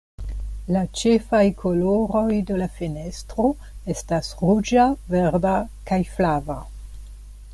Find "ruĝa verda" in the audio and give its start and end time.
4.41-5.55